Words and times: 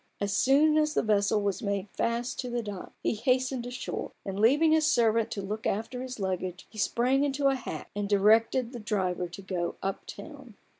As 0.19 0.35
soon 0.35 0.79
as 0.79 0.95
the 0.95 1.03
vessel 1.03 1.43
was 1.43 1.61
made 1.61 1.87
fast 1.91 2.39
to 2.39 2.49
the 2.49 2.63
dock, 2.63 2.91
he 3.03 3.13
hastened 3.13 3.67
ashore; 3.67 4.13
and 4.25 4.39
leaving 4.39 4.71
his 4.71 4.91
servant 4.91 5.29
to 5.29 5.43
look 5.43 5.67
after 5.67 6.01
his 6.01 6.19
luggage, 6.19 6.65
he 6.71 6.79
sprang 6.79 7.23
into 7.23 7.49
a 7.49 7.55
hack, 7.55 7.91
and 7.95 8.09
directed 8.09 8.71
the 8.71 8.79
driver 8.79 9.27
to 9.27 9.41
go 9.43 9.75
"up 9.83 10.07
town." 10.07 10.55